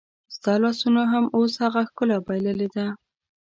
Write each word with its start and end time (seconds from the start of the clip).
ستا 0.35 0.53
لاسونو 0.63 1.01
هم 1.11 1.25
اوس 1.37 1.53
هغه 1.63 1.81
ښکلا 1.89 2.17
بایللې 2.27 2.67
ده 2.75 2.85